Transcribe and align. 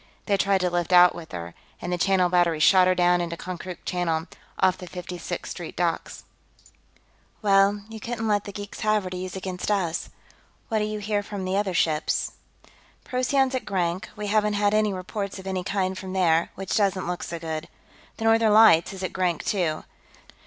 They 0.25 0.35
tried 0.35 0.61
to 0.61 0.69
lift 0.71 0.91
out 0.93 1.13
with 1.13 1.31
her, 1.31 1.53
and 1.79 1.93
the 1.93 1.97
Channel 1.99 2.29
Battery 2.29 2.59
shot 2.59 2.87
her 2.87 2.95
down 2.95 3.21
into 3.21 3.37
Konkrook 3.37 3.85
Channel, 3.85 4.25
off 4.59 4.79
the 4.79 4.87
Fifty 4.87 5.19
Sixth 5.19 5.51
Street 5.51 5.75
docks." 5.77 6.23
"Well, 7.43 7.83
you 7.87 7.99
couldn't 7.99 8.27
let 8.27 8.45
the 8.45 8.51
geeks 8.51 8.79
have 8.79 9.03
her, 9.03 9.11
to 9.11 9.17
use 9.17 9.35
against 9.35 9.69
us. 9.69 10.09
What 10.69 10.79
do 10.79 10.85
you 10.85 10.97
hear 10.97 11.21
from 11.21 11.45
the 11.45 11.55
other 11.55 11.75
ships?" 11.75 12.31
"Procyon's 13.03 13.53
at 13.53 13.63
Grank; 13.63 14.09
we 14.15 14.25
haven't 14.25 14.53
had 14.53 14.73
any 14.73 14.91
reports 14.91 15.37
of 15.37 15.45
any 15.45 15.63
kind 15.63 15.95
from 15.95 16.13
there, 16.13 16.49
which 16.55 16.75
doesn't 16.75 17.05
look 17.05 17.21
so 17.21 17.37
good. 17.37 17.67
The 18.17 18.25
Northern 18.25 18.53
Lights 18.55 18.93
is 18.93 19.03
at 19.03 19.13
Grank, 19.13 19.45
too. 19.45 19.83